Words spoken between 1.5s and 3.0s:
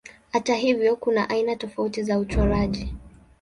tofauti za uchoraji.